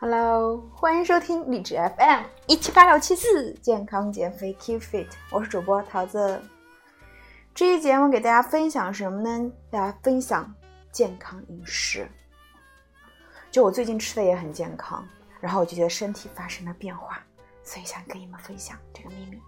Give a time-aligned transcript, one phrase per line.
[0.00, 6.40] Hello，欢迎收听励志 FM 一七八六七四健康减肥 Keep Fit，我是主播桃子。
[7.52, 9.52] 这期节目给大家分享什么呢？
[9.72, 10.54] 大家分享
[10.92, 12.08] 健康饮食。
[13.50, 15.04] 就我最近吃的也很健康，
[15.40, 17.20] 然后我就觉得身体发生了变化，
[17.64, 19.42] 所以想跟你们分享这个秘密。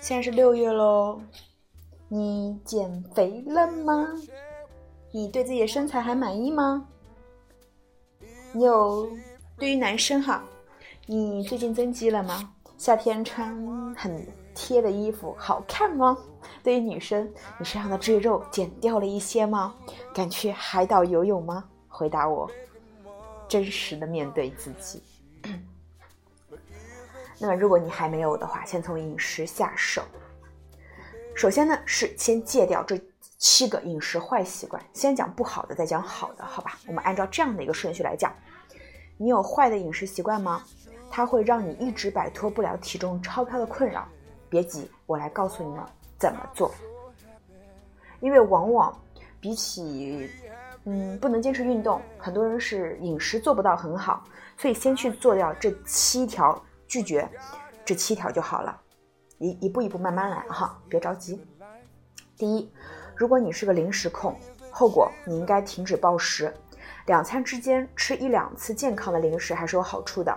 [0.00, 1.20] 现在是六月喽，
[2.14, 4.08] 你减肥了吗？
[5.10, 6.86] 你对自己的身材还满意吗？
[8.52, 9.10] 你有
[9.58, 10.44] 对于男生哈，
[11.06, 12.54] 你最近增肌了吗？
[12.78, 13.52] 夏天穿
[13.96, 16.16] 很贴的衣服好看吗？
[16.62, 19.74] 对于女生，你身上的赘肉减掉了一些吗？
[20.14, 21.64] 敢去海岛游泳吗？
[21.88, 22.48] 回答我，
[23.48, 25.02] 真实的面对自己。
[27.40, 30.00] 那么，如果你还没有的话，先从饮食下手。
[31.34, 32.98] 首先呢，是先戒掉这
[33.38, 34.82] 七个饮食坏习惯。
[34.92, 36.78] 先讲不好的，再讲好的，好吧？
[36.86, 38.32] 我们按照这样的一个顺序来讲。
[39.16, 40.62] 你有坏的饮食习惯吗？
[41.10, 44.06] 它会让你一直摆脱不了体重超标的困扰。
[44.48, 45.84] 别急，我来告诉你们
[46.18, 46.72] 怎么做。
[48.20, 48.96] 因为往往
[49.40, 50.30] 比起
[50.84, 54.24] 嗯不能坚持运动，很多人是饮食做不到很好，
[54.56, 56.62] 所以先去做掉这七条。
[56.86, 57.28] 拒绝
[57.84, 58.80] 这七条就好了，
[59.38, 61.44] 一一步一步慢慢来哈，别着急。
[62.36, 62.70] 第一，
[63.14, 64.34] 如果你是个零食控，
[64.70, 66.52] 后果你应该停止暴食，
[67.06, 70.36] 两餐之间吃一两次健康的零食还是有好处的，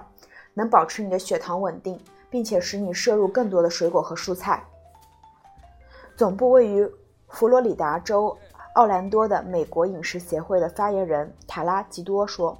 [0.54, 4.64] 能保持你的血糖稳定，并且使你摄入更多的水果和蔬菜。
[6.16, 6.90] 总部位于
[7.30, 8.36] 佛罗里达州
[8.76, 12.58] 奥兰多的美国饮食协会的发言人塔拉吉多说。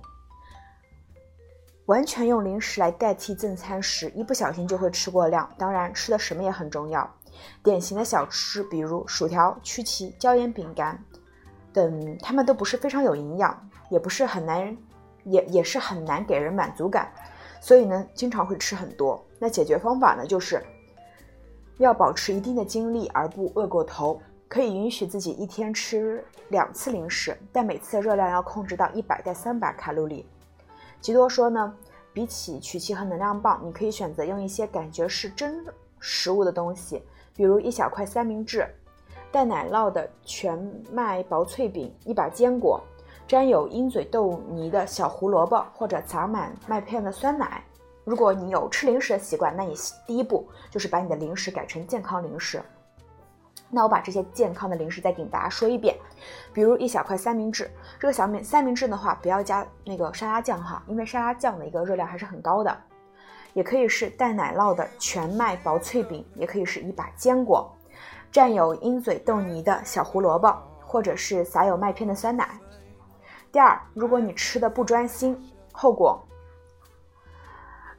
[1.88, 5.50] 完全用零食来代替正餐时，一不小心就会吃过量。
[5.58, 7.10] 当然，吃的什么也很重要。
[7.64, 11.02] 典型的小吃，比如薯条、曲奇、椒盐饼干
[11.72, 14.78] 等，它们都不是非常有营养，也不是很难，
[15.24, 17.10] 也也是很难给人满足感。
[17.62, 19.24] 所以呢，经常会吃很多。
[19.40, 20.62] 那解决方法呢，就是
[21.78, 24.22] 要保持一定的精力而不饿过头。
[24.50, 30.26] 可以允许自己一天吃两次零食，但每次的热量要控制到一百到三百卡路里。
[31.00, 31.74] 吉多说呢，
[32.12, 35.66] 比起曲奇和能量棒，你可以选择用一些感觉是真
[36.00, 37.02] 食物的东西，
[37.34, 38.68] 比如一小块三明治、
[39.32, 40.60] 带奶酪的全
[40.92, 42.82] 麦薄脆饼、一把坚果、
[43.28, 47.64] 沾有鹰嘴豆泥的小胡萝卜，或者撒满麦片的酸奶。
[48.04, 49.76] 如果你有吃零食的习惯，那你
[50.06, 52.62] 第一步就是把你的零食改成健康零食。
[53.70, 55.96] 那我把这些健康的零食再给大家说一遍，
[56.54, 57.70] 比如一小块三明治，
[58.00, 62.76] 这个小米三明治的话，不要加那个沙拉酱哈，因为沙拉酱的一个热量还是很高的。
[63.54, 67.70] 也可以是带奶酪的全麦薄脆饼，也可以是一把坚果，
[68.32, 70.56] 蘸有鹰嘴豆泥的小胡萝卜，
[70.86, 72.50] 或者是撒有麦片的酸奶。
[73.52, 75.36] 第二，如果你吃的不专心，
[75.72, 76.24] 后果，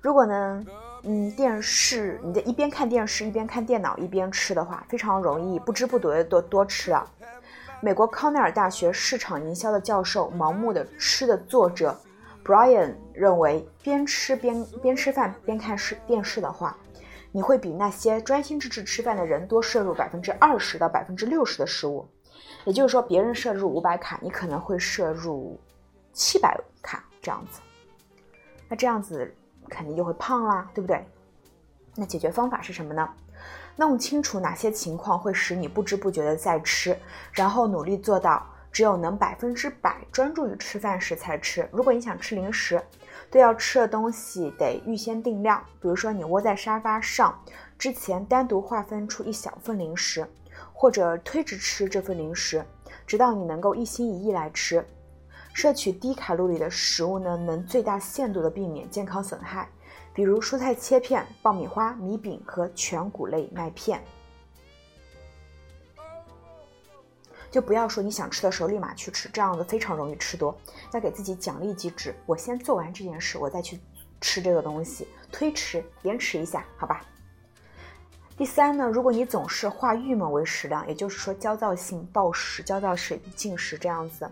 [0.00, 0.64] 如果呢？
[1.04, 7.09] 嗯，电视，你在一边看电视一边看电脑一边吃的话，非常容易不知不觉的多多吃了。
[7.81, 11.97] 美国康奈尔大学市场营销的教授、盲目的吃的作者
[12.44, 16.76] Brian 认为，边吃边边吃饭边看视电视的话，
[17.30, 22.06] 你会比那些专心致志吃饭的人多摄入百分之二十到百分之六十的食物。
[22.65, 25.59] 也就是说，别人摄入五百卡，你可能会摄入
[26.12, 27.60] 七百卡这样子。
[28.69, 29.32] 那这样子。
[29.68, 31.06] 肯定就会胖啦，对不对？
[31.94, 33.08] 那解决方法是什么呢？
[33.76, 36.98] 弄清楚哪些情况会使你不知不觉的在吃，
[37.32, 41.68] 然后努力做到只有能百分之百专注于吃饭时才吃。
[41.72, 42.82] 如果你想吃零食，
[43.30, 45.62] 对要吃的东西得预先定量。
[45.80, 47.36] 比如说你窝在沙发上
[47.78, 50.26] 之前，单独划分出一小份零食，
[50.72, 52.64] 或者推着吃这份零食，
[53.06, 54.84] 直到你能够一心一意来吃。
[55.58, 59.69] 摄取低卡路里的食物呢，能最大限度的避免健康损害，
[60.14, 64.00] 比如蔬菜切片、爆米花、米饼和全谷类麦片。
[67.50, 70.56] 就不要说你想吃的时候立马去吃，这样子非常容易吃多。
[70.92, 73.80] 要给自己奖励机制，我先做完这件事，我再去
[74.21, 77.04] 吃这个东西，推迟、延迟一下，好吧？
[78.36, 84.30] 第三呢，如果你总是化郁闷为食量，也就是说焦躁性暴食、焦躁式进食这样子。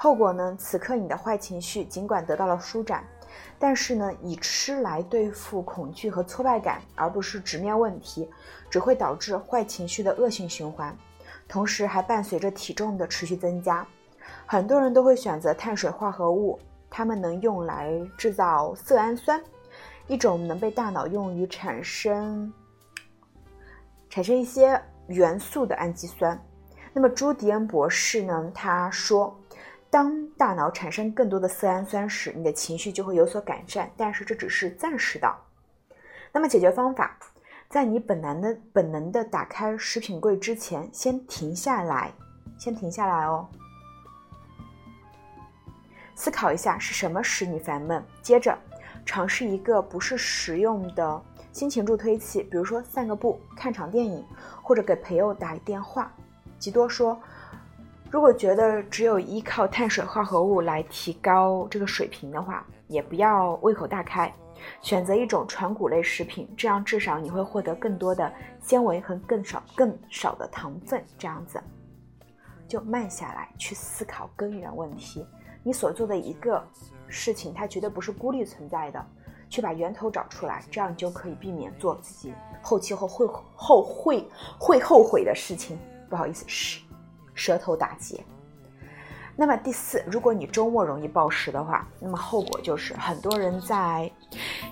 [0.00, 0.54] 后果呢？
[0.56, 3.02] 此刻你的坏情绪尽管得到了舒展，
[3.58, 8.30] 但是呢，以吃来对付恐惧和挫败感，而不是直面问题，
[8.70, 10.96] 只会导致坏情绪的恶性循环，
[11.48, 13.84] 同时还伴随着体重的持续增加。
[14.46, 19.42] 很多人都会选择碳水化合物，它们能用来制造色氨酸，
[20.06, 22.52] 一种能被大脑用于产生
[24.08, 26.40] 产生一些元素的氨基酸。
[26.92, 29.36] 那么朱迪恩博士呢，他说，
[29.90, 35.34] 当大脑产生更多的色氨酸时，你的情绪就会有所改善，但是这只是暂时的。
[36.30, 37.18] 那么解决方法，
[37.70, 42.12] 在你本能的本能的打开食品柜之前，先停下来，
[42.58, 43.48] 先停下来哦，
[46.14, 48.56] 思考一下是什么使你烦闷，接着
[49.06, 54.22] 尝试一个不是实用的心情助推器，比如说散个步、看场电影，
[54.62, 56.12] 或者给朋友打一电话。
[56.58, 57.18] 吉多说
[58.10, 64.32] ：“如果觉得只有依靠碳水化合物来提高这个水平的话，也不要胃口大开，
[64.80, 71.04] 选择一种全谷类食品，这样至少你会获得更多的纤维和更少更少的糖分。
[71.18, 71.60] 这样子，
[72.66, 75.26] 就慢下来去思考根源问题。
[75.62, 76.66] 你所做的一个
[77.08, 79.06] 事情，它绝对不是孤立存在的，
[79.50, 82.32] 去把源头找出来，这样就可以避免做自己
[82.62, 84.26] 后期后会后会
[84.58, 85.78] 会后悔的事情。”
[86.08, 86.80] 不好意思，是
[87.38, 88.20] 舌头打结。
[89.36, 94.10] 那么第四，如果你周末容易暴食的话，那么后果就是很多人在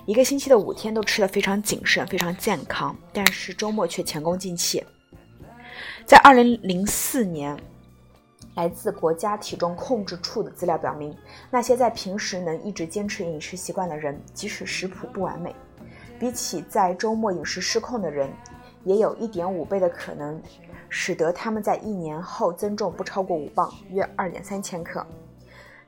[0.05, 4.83] 一个星期的五天都吃的非常谨慎、非常健康，但是周末却前功尽弃。
[6.05, 7.57] 在二零零四年，
[8.55, 11.15] 来自国家体重控制处的资料表明，
[11.49, 15.55] 那些在平时能一直坚持饮食习惯的人，即使食谱不完美，
[16.19, 18.29] 比起在周末饮食失控的人，
[18.83, 20.41] 也有一点五倍的可能。
[20.89, 25.05] 使得他们在一年后增重不超过五磅，约二点三千克。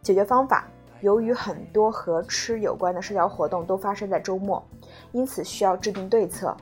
[0.02, 0.68] 解决方法：
[1.02, 4.64] 由于很多和吃有关的社交活动都发生在周末，
[5.12, 6.56] 因此需要制定对策。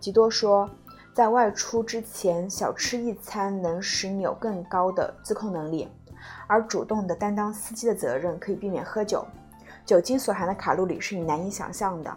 [0.00, 0.68] 吉多说，
[1.12, 5.88] 在外出之前小吃一餐能使你有更高的自控能力，
[6.46, 9.26] 而主动的担当司机的责任可以避免喝酒。
[9.84, 12.16] 酒精所含的卡路里是你难以想象的。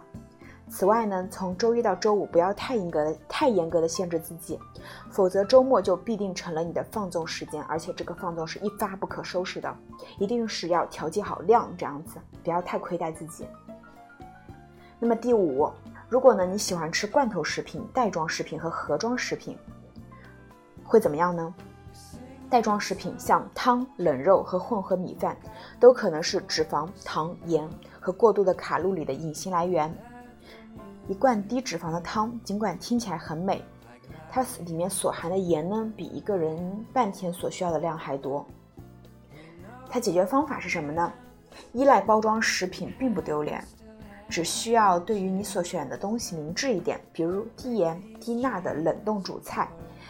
[0.72, 4.58] 此外呢，从周一到周五不要太严格的、太严格的限制自己，
[5.10, 9.76] 否则周末就必定成了你的放纵时间，而且这个放纵是一发不可收拾的，
[10.18, 13.46] 一定是要调节好量，这样子不要太亏待自己。
[14.98, 15.70] 那么第五，
[16.08, 19.54] 如果呢你喜欢吃罐头食品、袋装食品和盒装食品，
[20.82, 21.54] 会怎么样呢？
[22.48, 25.36] 袋装食品像汤、冷肉和混合米饭，
[25.78, 27.68] 都可能是脂肪、糖、盐
[28.00, 29.94] 和过度的卡路里的隐形来源。
[31.08, 33.62] 一罐低脂肪的汤，尽管听起来很美，
[34.30, 38.46] 它里面所含的盐呢，比一个人半天所需要的量还多。
[39.90, 41.12] 它解决方法是什么呢？
[41.72, 43.62] 依赖包装食品并不丢脸，
[44.28, 49.68] 只需要对于你所选的东西明智一点，比如低盐低钠的冷冻主菜，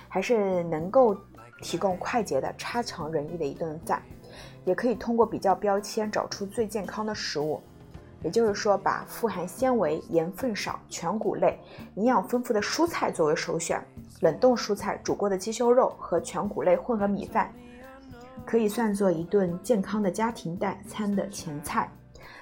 [0.09, 1.17] 还是能够
[1.63, 4.03] 提供快捷的差强人意的一顿饭。
[4.65, 7.61] 也可以通过比较标签找出最健康的食物。
[8.23, 11.59] 也就是说，把富含纤维、盐分少、全谷类、
[11.97, 13.85] 营养丰富的蔬菜作为首选。
[14.21, 17.53] 冷冻蔬菜、煮过的鸡胸肉和全谷类混合米饭，
[18.47, 21.91] 可以算作一顿健康的家庭代餐的前菜。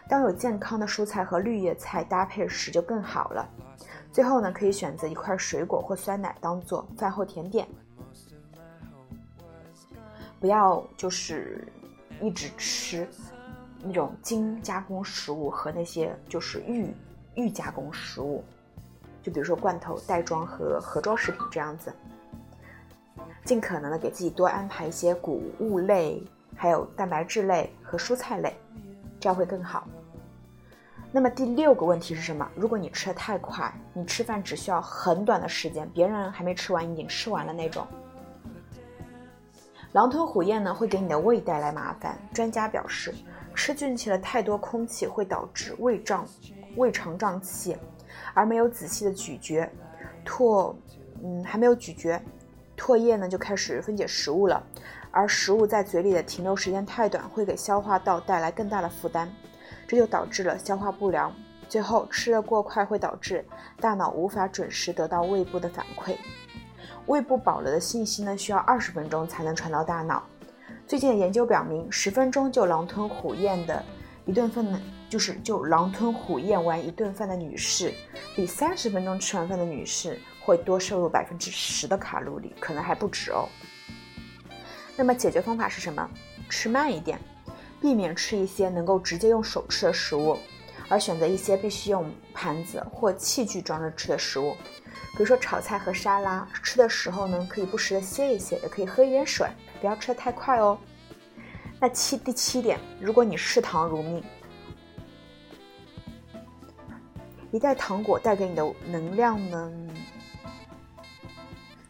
[0.07, 3.49] 当有健康的蔬菜和绿叶菜搭配时，就更好了。
[4.13, 7.67] 最后呢，可以选择一块水果或酸奶当做饭后甜点。
[10.39, 11.67] 不要就是
[12.21, 13.09] 一直吃。
[13.83, 16.93] 那种精加工食物和那些就是预
[17.35, 18.45] 预加工食物，
[19.23, 21.93] 就比如说罐头、袋装和盒装食品这样子，
[23.45, 26.23] 尽可能的给自己多安排一些谷物类、
[26.55, 28.55] 还有蛋白质类和蔬菜类，
[29.19, 29.89] 这样会更好。
[31.11, 32.47] 那么第六个问题是什么？
[32.55, 37.87] 如果你吃的太快，你吃饭只需要很短的时间，别人还没吃完已经吃完了那种，
[39.93, 42.19] 狼吞虎咽呢会给你的胃带来麻烦。
[42.35, 43.15] 专家表示。
[43.63, 46.27] 吃进去了太多空气会导致胃胀、
[46.77, 47.77] 胃肠胀气，
[48.33, 49.71] 而没有仔细的咀嚼，
[50.25, 50.75] 唾，
[51.23, 52.19] 嗯，还没有咀嚼，
[52.75, 54.65] 唾液呢就开始分解食物了，
[55.11, 59.29] 而食物在嘴里的停留时间太短，会给消化道带来更大的负担，
[59.87, 61.31] 这就导致了消化不良。
[61.69, 63.45] 最后吃的过快会导致
[63.79, 66.17] 大脑无法准时得到胃部的反馈，
[67.09, 70.23] 胃部饱了的信息呢需要二十分钟才能传到大脑。
[70.91, 73.81] 最近的研究表明，十分钟就狼吞虎咽的
[74.27, 77.95] 一顿饭呢，就是就狼吞虎咽完一顿饭的女士，
[78.35, 83.49] 比三十分钟吃完饭的女士会多摄入百分之十的卡路里，可能还不止哦。
[84.97, 86.11] 那么解决方法是什么？
[86.49, 87.21] 吃慢一点，
[87.81, 90.37] 避免吃一些能够直接用手吃的食物，
[90.89, 94.57] 而选择一些必须用盘子或器具装着吃的食物，
[95.13, 96.45] 比如说炒菜和沙拉。
[96.65, 99.47] 吃的时候呢，可以不时的歇一歇，也可以喝一点水。
[99.81, 100.79] 不要吃的太快哦。
[101.81, 104.23] 那七第七点，如果你嗜糖如命，
[107.51, 109.73] 一袋糖果带给你的能量呢，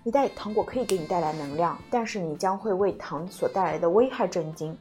[0.04, 4.78] 一袋糖果可以给你带来能量，但是你将会为糖所带来的危害震惊。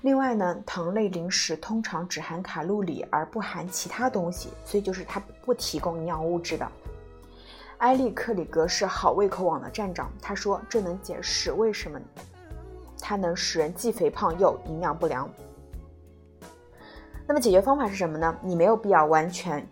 [0.00, 6.66] 另外呢，糖类零食通常只含卡路里而不含其他东西，所以就是它不提供营养物质的。
[7.80, 11.98] 埃利克里格是好胃口网的站长，他说这能解释为什么
[13.00, 15.28] 它能使人既肥胖又营养不良。
[17.26, 18.36] 那么解决方法是什么呢？
[18.42, 19.66] 你没有必要完全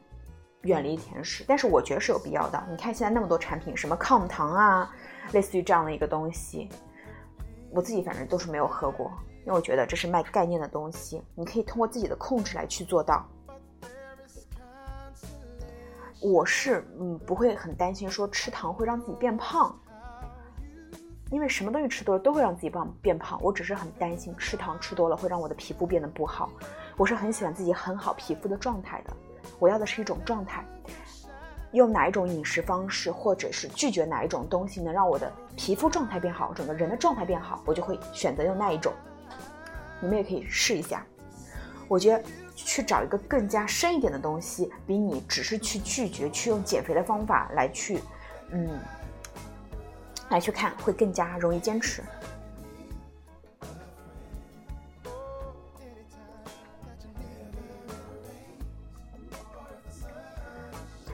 [0.63, 2.63] 远离甜食，但是我觉得是有必要的。
[2.71, 4.91] 你看现在那么多产品，什么抗糖啊，
[5.33, 6.71] 类似于这样的一个东西，
[7.71, 9.13] 我自己反正都是没有喝过。
[9.45, 13.27] 因为我觉得这是卖概念的东西，你可以通过自己的控制来去做到。
[16.21, 19.79] 我是嗯不会很担心说吃糖会让自己变胖，
[21.31, 23.39] 因为什么东西吃多了都会让自己变变胖。
[23.43, 26.51] 我只是很担心吃糖吃多了会让我的皮肤变得不好。
[26.97, 29.17] 我是很喜欢自己很好皮肤的状态的，
[29.61, 30.65] 我要的是一种状态。
[31.73, 38.91] 用哪一种饮食方式，或者是拒绝哪一种东西能让我的皮肤状态变好，整个人的状态变好，我就会选择用那一种。
[40.01, 41.05] 你们也可以试一下，
[41.87, 42.25] 我觉得
[42.65, 48.01] 去找一个更加深一点的东西，比你只是去拒绝，去用减肥的方法来去，
[48.51, 48.79] 嗯，
[50.31, 52.03] 来去看会更加容易坚持。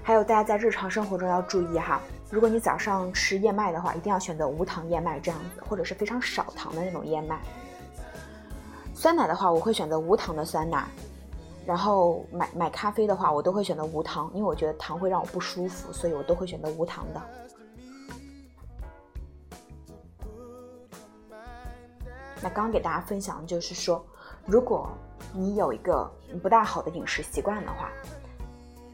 [0.02, 1.98] 还有大家在日常生活中要注意哈，
[2.30, 7.40] 如果你早上吃燕麦的话，一定要选择无糖燕麦这样子，或者是非常少糖的那种燕麦。
[8.92, 10.86] 酸奶的话，我会选择无糖的酸奶，
[11.66, 17.22] 然后买买咖啡的话，我都会选择无糖，因为我觉得糖会让我不舒服，所以我都会选择无糖的。
[22.42, 24.04] 那刚刚给大家分享的就是说，
[24.44, 24.90] 如果
[25.32, 26.10] 你有一个
[26.42, 27.90] 不大好的饮食习惯的话，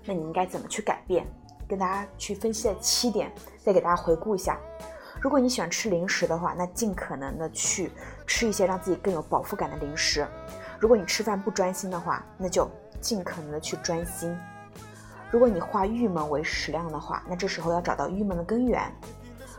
[0.05, 1.27] 那你应该怎么去改变？
[1.69, 4.59] 跟大家去分析的七点，再给大家回顾一下。
[5.21, 7.91] 如果你喜欢吃零食的话，那尽可能的去
[8.27, 10.27] 吃一些让自己更有饱腹感的零食。
[10.81, 12.67] 如果你吃饭不专心的话，那就
[13.01, 14.35] 尽可能的去专心。
[15.31, 18.91] 如果你化郁闷为食量的话，那这时候要找到郁闷的根源。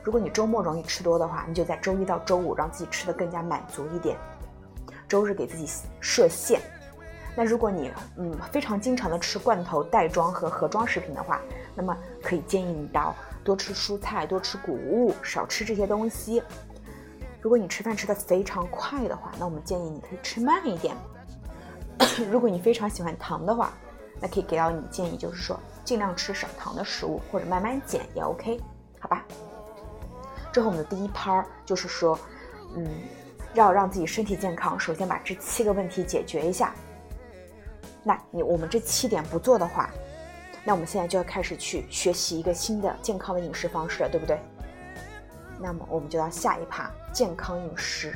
[0.04, 4.18] 如果你周末容易吃多的话，你就在周一到周五让自己吃的更加满足一点，
[5.08, 6.60] 周日给自己设限。
[7.36, 11.40] 那如果你嗯非常经常的吃罐头、袋装和盒装食品的话，
[11.76, 13.16] 那么可以建议你到。
[13.44, 16.44] 多吃蔬菜，多吃谷物，少吃这些东西。
[17.42, 20.96] 如果你吃饭吃的非常快的话，那我们建议你可以吃慢一点。
[22.32, 23.74] 如果你非常喜欢糖的话，
[24.20, 28.60] 那可以给到你建议，就是说尽量吃少糖的食物，或者慢慢减也 OK，
[29.00, 29.26] 好吧？
[30.52, 32.20] 这和我们的第一趴就是说，
[32.76, 32.88] 嗯，
[33.54, 36.74] 要让自己身体健康，首先把这七个问题解决一下。
[38.04, 39.90] 那你我们这七点不做的话。
[40.64, 44.40] 那我们现在就要开始去学习一个新的健康的饮食方式了，对不对？
[45.60, 48.16] 那么我们就要下一趴健康饮食，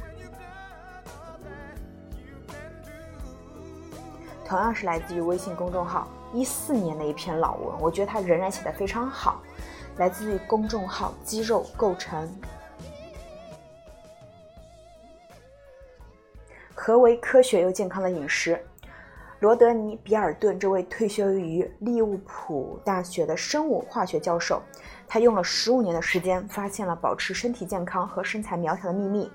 [4.46, 9.42] 同样是来自于微信公众号一四年的一篇老文，我觉得它仍然写的非常好，
[9.98, 12.32] 来自于公众号肌肉构成。
[16.76, 18.64] 何为科学又健康的饮食？
[19.40, 24.62] 罗德尼·比尔顿这位退休于利物浦大学的生物化学教授，
[25.08, 29.32] 他用了十五年的时间，发现了保持身体健康和身材苗条的秘密。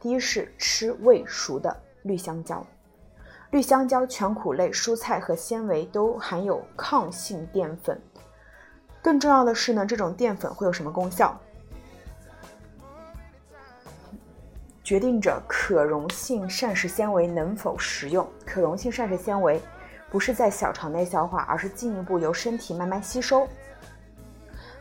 [0.00, 2.64] 第一是吃未熟的绿香蕉。
[3.50, 8.00] 绿香蕉全谷类蔬菜和纤维都含有抗性淀粉。
[9.00, 11.34] 更重要的是呢，这种淀粉会有什么功效？
[14.84, 18.26] 决定着可溶性膳食纤维能否食用。
[18.44, 19.60] 可溶性膳食纤维
[20.10, 23.46] 不是在小肠内消化，而是进一步由身体慢慢吸收。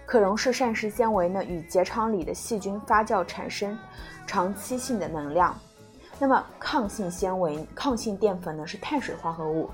[0.06, 3.78] 可溶式膳食纤维呢，与结肠里的细菌发酵产生
[4.26, 5.58] 长期性的能量。
[6.20, 9.70] 那么抗性纤维、抗性淀粉呢，是碳水化合物，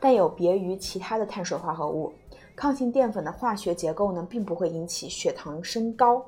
[0.00, 2.12] 但有别于其他的碳水化合物，
[2.56, 6.24] 抗性淀粉的化学结构呢，并不会引起血糖升高。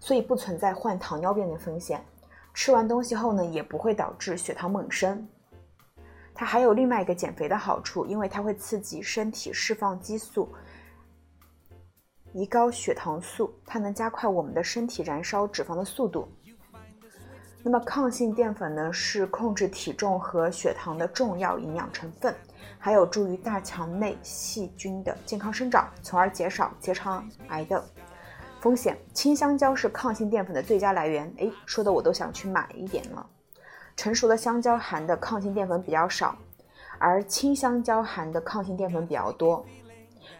[0.00, 2.04] 所以不存在患糖尿病的风险，
[2.52, 5.26] 吃完东西后呢，也不会导致血糖猛升。
[6.34, 10.52] 它还有另外一个减肥的好处，因为它会刺激身体释放激素，
[12.34, 16.28] 胰高血糖素，它能加快我们的身体燃烧脂肪的速度。
[17.68, 22.32] 那么抗性淀粉呢，是控制体重和血糖的重要营养成分，
[22.78, 27.84] 还有助于大肠内细菌的健康生长，从而减少结肠癌的。
[28.60, 31.28] 风险，青香蕉是抗性淀粉的最佳来源。
[31.38, 33.26] 诶，说的我都想去买一点了。
[33.96, 36.36] 成熟的香蕉含的抗性淀粉比较少，
[37.00, 39.66] 而青香蕉含的抗性淀粉比较多。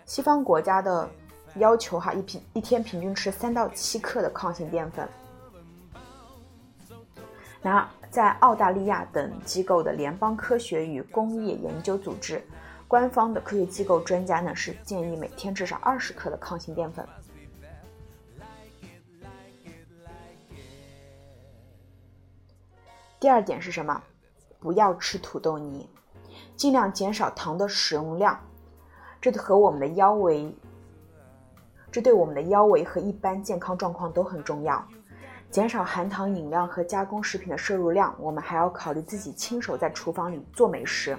[0.04, 1.10] 西方国家的
[1.56, 5.08] 要求哈一平一天平均吃三到七克的抗性淀粉。
[7.66, 12.40] 那在澳大利亚等机构的联邦科学与工业研究组织，
[12.86, 17.04] 官方的科学机构专家呢是建议每天至少二十克的抗性淀粉。
[23.18, 24.00] 第二点是什么？
[24.60, 25.90] 不要吃土豆泥，
[26.54, 28.38] 尽量减少糖的使用量。
[29.20, 30.54] 这和我们的腰围，
[31.90, 34.86] 这对我们的腰围和一般健康状况都很重要。
[35.56, 41.16] 减少含糖饮料和加工食品的摄入量，我们还要考虑自己亲手在厨房里做美食。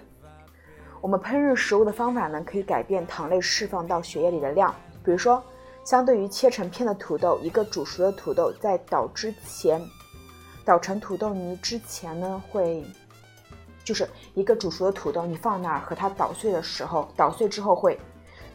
[1.01, 4.71] 我们烹饪食物的方法呢，可以改变糖类释放到血液里的量。
[5.03, 5.43] 比如说，
[5.83, 9.81] 相对于切成片的土豆，一个煮熟的土豆在捣之前，
[10.63, 12.85] 捣成土豆泥之前呢，会。
[13.83, 17.99] 就是一个煮熟的土豆，你放那儿和它捣碎的时候，捣碎之后会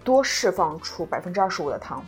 [0.04, 2.04] 多释放出百分之二十五的糖。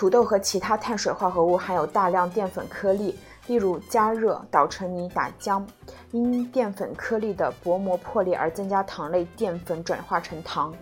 [0.00, 3.14] 土豆和其他碳水化合物含有大量淀粉颗粒，
[3.48, 5.62] 例如加热、捣成泥、打浆，
[6.10, 10.74] 因淀粉颗粒的薄膜破裂而增加糖类淀粉转化成糖。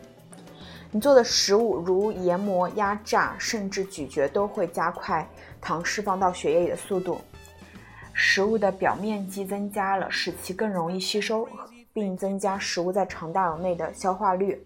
[0.93, 5.29] 你做的食物如研磨、压榨，甚至咀嚼，都会加快
[5.61, 7.21] 糖释放到血液里的速度。
[8.13, 11.45] 食物的表面积增加了，使其更容易吸收，
[11.93, 14.65] 并增加食物在肠道内的消化率。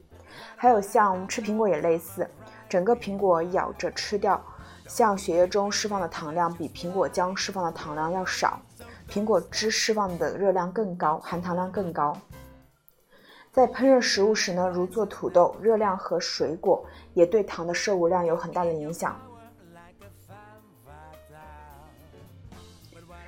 [0.57, 2.29] 还有像吃苹果也类似，
[2.73, 4.43] 整个苹果咬着吃掉，
[4.89, 8.59] 向血液中释放的糖量比苹果浆释放的糖量要少，
[9.07, 12.17] 苹果汁释放的热量更高，含糖量更高。
[13.51, 19.21] 在烹饪食物时呢，如做土豆，热量和水果也对糖的摄入量有很大的影响。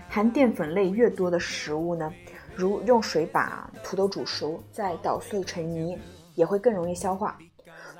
[0.08, 2.10] 含淀粉类越多的食物呢，
[2.56, 5.98] 如用水把土豆煮熟，再捣碎成泥，
[6.34, 7.36] 也会更容易消化。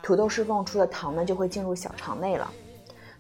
[0.05, 2.53] 土豆释放出的糖呢，就会进入小肠内了。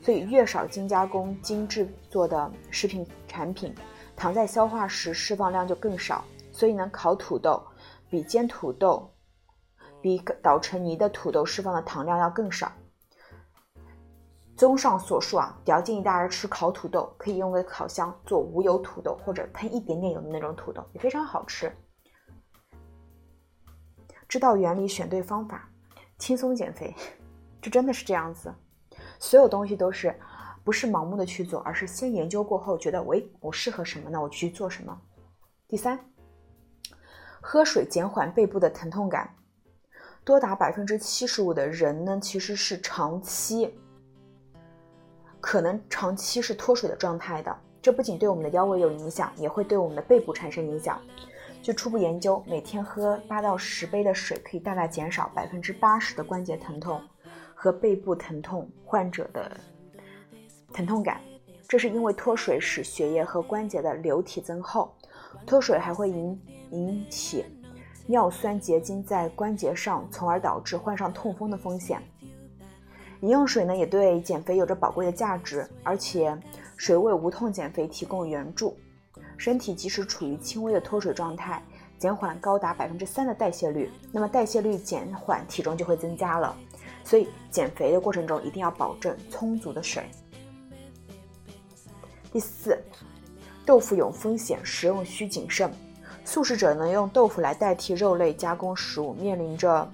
[0.02, 3.74] 所以，越少精加工、精制作的食品产品，
[4.14, 6.22] 糖在消化时释放量就更少。
[6.52, 7.62] 所以呢，烤土豆
[8.10, 9.10] 比煎土豆，
[10.02, 12.70] 比捣成泥的土豆释放的糖量要更少。
[14.54, 21.74] 综上所述啊，比较建议大家吃烤土豆，可以用个烤箱做无油土豆，或者喷一点点油的那种土豆，也非常好吃。
[24.28, 25.70] 知道原理，选对方法，
[26.18, 26.94] 轻松减肥，
[27.60, 28.52] 这真的是这样子。
[29.18, 30.14] 所有东西都是
[30.62, 34.20] 不是盲目的去做，而是先研究过后，觉得喂，我适合什么呢？
[34.20, 34.98] 我去做什么。
[35.68, 35.98] 第三，
[37.40, 39.34] 喝水减缓背部的疼痛感，
[40.24, 43.76] 多达百分之七十五的人呢，其实是长期。
[45.40, 50.98] 可能长期是脱水的状态的，这不仅对我们的腰围有影响，也会对我们的背部产生影响。
[51.64, 57.00] 据初步研究，每天喝八到十杯的水，可以大大减少百分之八十的关节疼痛
[57.54, 59.50] 和背部疼痛患者的
[60.74, 61.22] 疼痛感。
[61.66, 64.94] 这是因为脱水使血液和关节的流体增厚，
[65.46, 66.38] 脱水还会引
[66.72, 67.46] 引起
[68.06, 71.98] 尿酸结晶在关节上，从而导致患上痛风的风险。
[73.22, 76.38] 饮用水呢，也对减肥有着宝贵的价值，而且
[76.76, 78.76] 水为无痛减肥提供援助。
[79.44, 81.62] 身体即使处于轻微的脱水状态，
[81.98, 86.56] 减缓高达百分之三的代谢率，那么代谢率减缓，体重就会增加了。
[87.04, 90.08] 所以减肥的过程中一定要保证充足的水。
[92.32, 92.82] 第四，
[93.66, 95.70] 豆腐有风险，食用需谨慎。
[96.24, 99.86] 素食者呢，用豆腐来代替肉类加工食物，面临着。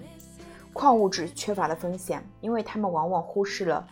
[0.71, 3.85] 矿物质缺乏的风险，因为他们往往忽视了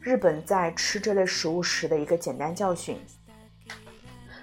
[0.00, 2.98] 日本在吃这类食物时的一个简单教训。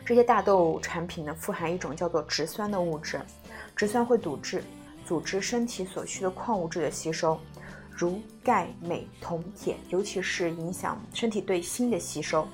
[0.09, 3.21] 这些大豆产品呢，富含一种叫做植酸的物质，
[3.75, 4.63] 植酸会阻滞
[5.05, 7.39] 组织身体所需的矿物质的吸收，
[7.91, 12.47] 如钙、镁、铜、铁，尤其是影响身体对锌的吸收。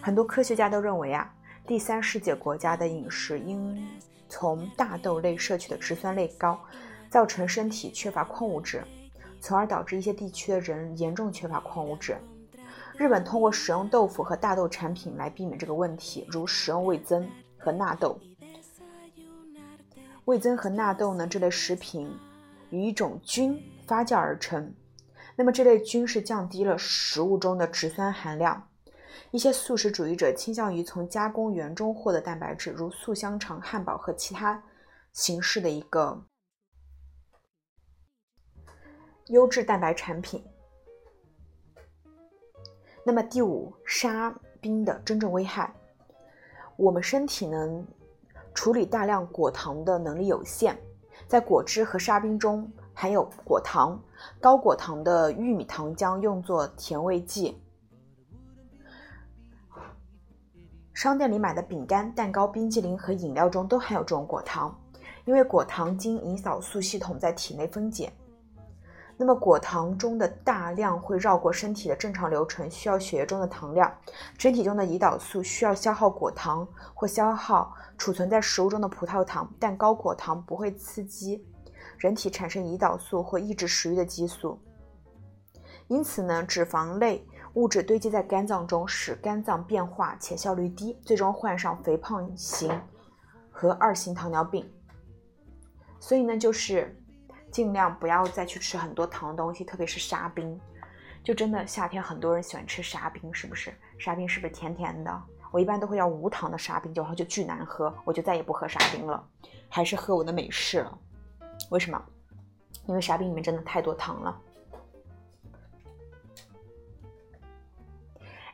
[0.00, 1.30] 很多科学家都认为啊，
[1.66, 3.86] 第三世界国家的饮食因
[4.26, 6.58] 从大豆类摄取的植酸类高。
[7.10, 8.82] 造成身体缺乏矿物质，
[9.38, 12.16] 从而导致一些地区的人严重缺乏矿物质。
[12.98, 17.28] 日本通过使用豆腐和大豆产品来避免这个问题，如使用味增
[17.58, 18.18] 和纳豆。
[20.24, 22.10] 味增和纳豆呢，这类食品
[22.70, 24.74] 与一种菌发酵而成。
[25.36, 28.66] 那么这类菌是降低了食物中的植酸含量。
[29.30, 34.62] 一些素食主义者倾向于从加工园中获得蛋白质，如素香肠、汉堡和其他
[35.12, 36.24] 形式的一个。
[39.26, 40.42] 优质蛋白产品。
[43.08, 45.72] 那么第五，沙冰的真正危害。
[46.74, 47.86] 我们身体能，
[48.52, 50.76] 处理大量果糖的能力有限，
[51.28, 53.96] 在果汁和沙冰中含有果糖，
[54.40, 57.56] 高果糖的玉米糖浆用作甜味剂。
[60.92, 64.76] 商店里买的饼干、蛋糕、冰激凌和饮料中都含有这种果糖，
[65.26, 68.12] 因为果糖经胰岛素系统在体内分解。
[69.18, 73.90] 那么果糖中的大量会绕过身体的正常流程，需要血液中的糖量。
[74.36, 81.42] 身体中的胰岛素需要消耗果糖或消耗储存在食物中的葡萄糖，但高果糖不会刺激
[81.96, 84.58] 人体产生胰岛素或抑制食欲的激素。
[85.88, 92.70] 因此呢，脂肪类物质堆积在肝脏中，使肝脏变化且效率低，最终患上肥胖型
[93.50, 94.70] 和二型糖尿病。
[95.98, 96.94] 所以呢，就是。
[97.56, 100.60] 尽量不要再去吃很多糖的东西，特别是沙冰。
[101.24, 103.74] 就真的夏天很多人喜欢吃沙冰，是不是？
[103.98, 105.22] 沙冰是不是甜甜的？
[105.50, 109.26] 我一般都会要无糖的沙冰，然后就巨难喝，我就再也不喝沙冰了，
[109.70, 110.98] 还是喝我的美式了。
[111.70, 111.98] 为什么？
[112.84, 114.38] 因为沙冰里面真的太多糖了。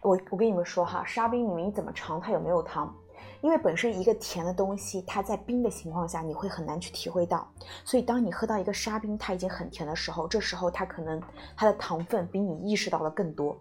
[0.01, 2.97] 我我跟你们说哈，沙冰里面你怎么尝它有没有糖？
[3.43, 7.53] 因为本身一个甜的东西，它在冰的情况下，你会很难去体会到。
[7.85, 11.21] 所以，当你喝到一个沙冰，它已经很甜的时候，这时候它可能
[11.57, 13.61] 它的糖分比你意识到的更多，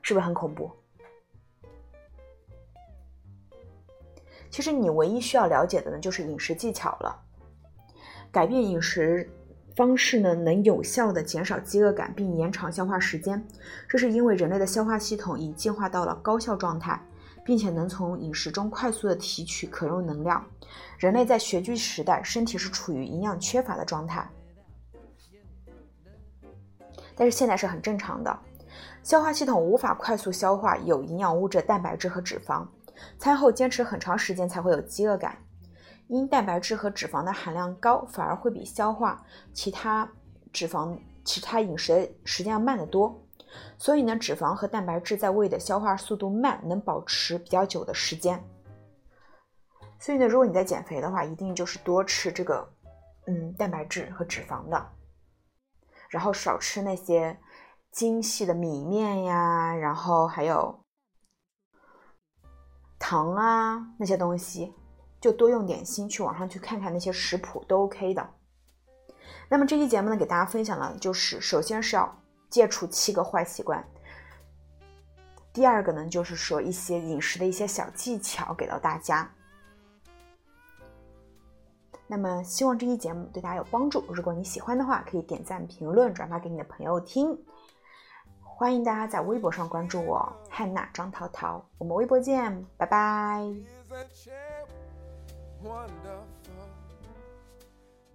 [0.00, 0.70] 是不是很恐怖？
[4.50, 7.22] 其实你唯一需要了解的呢，就是饮食技巧了。
[8.30, 9.30] 改变饮食
[9.76, 13.46] 方式呢，能有效的减少饥饿感，并延长消化时间。
[13.86, 16.98] 这是因为人类的消化系统已进化到了高效状态。
[17.44, 20.44] 并且能从饮食中快速的提取可用能量。
[20.98, 24.28] 人类在穴居时代，身体是处于营养缺乏的状态，
[27.14, 28.38] 但是现在是很正常的。
[29.02, 32.66] 消化系统无法快速消化有营养物质、蛋白质和脂肪，
[33.18, 35.36] 餐后坚持很长时间才会有饥饿感。
[36.08, 39.24] 因蛋白质和脂肪的含量高，反而会比消化
[39.54, 40.10] 其他
[40.52, 43.21] 脂肪、其他饮食的时间要慢得多。
[43.76, 48.42] 所以呢，脂肪和蛋白质在胃的消化速度慢，能保持比较久的时间。
[49.98, 52.68] 所以呢，如果你在减肥的话，一定就是多吃这个，
[53.26, 54.90] 嗯，蛋白质和脂肪的，
[56.08, 57.38] 然后少吃那些
[57.90, 60.84] 精细的米面呀，然后还有
[62.98, 64.74] 糖啊那些东西，
[65.20, 68.30] 就多用点心，去网上去看看那些食谱都 OK 的。
[69.48, 72.21] 那么这期节目呢，给大家分享了，就是首先是要。
[72.52, 73.82] 戒除七个坏习惯。
[75.54, 79.28] 第二个呢，就是说一些饮食的一些小技巧给到大家。
[82.06, 84.04] 那么希望这期节目对大家有帮助。
[84.08, 87.38] 如果你喜欢的话，可以点赞、评论、转发给你的朋友听。
[88.42, 91.64] 欢迎大家在微博上关注我，汉娜张涛涛。
[91.78, 93.42] 我们微博见，拜拜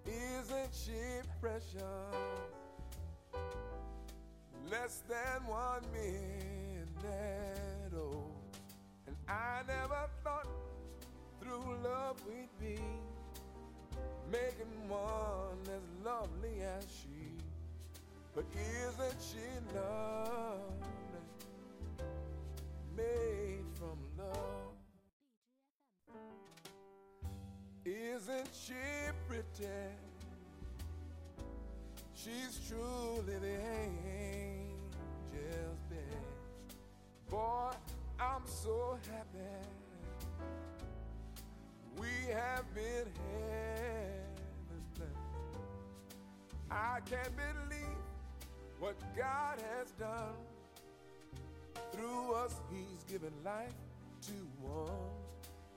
[0.06, 2.37] isn't shepherish。
[4.70, 6.88] Less than one minute
[7.96, 8.34] old.
[9.06, 10.48] And I never thought
[11.40, 12.80] through love we'd be
[14.30, 17.36] making one as lovely as she.
[18.34, 20.88] But isn't she lovely?
[22.96, 24.74] Made from love.
[27.84, 28.74] Isn't she
[29.26, 29.68] pretty?
[32.14, 33.56] She's truly the
[37.30, 37.70] Boy,
[38.18, 39.38] I'm so happy.
[41.98, 45.12] We have been heaven blessed.
[46.70, 47.84] I can't believe
[48.78, 50.36] what God has done.
[51.92, 53.74] Through us, He's given life
[54.22, 54.88] to one.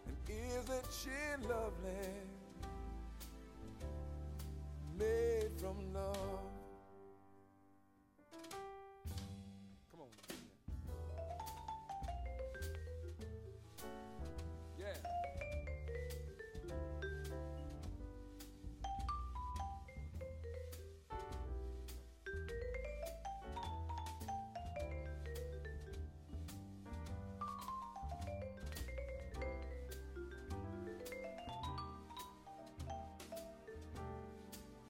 [0.07, 2.11] And isn't she lovely?
[4.97, 6.50] Made from love.